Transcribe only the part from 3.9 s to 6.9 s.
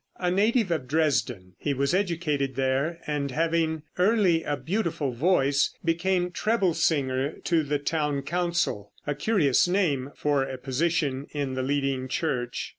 early a beautiful voice became treble